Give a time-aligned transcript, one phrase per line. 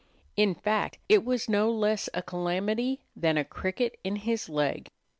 [0.35, 4.89] In fact, it was no less a calamity than a cricket in his leg.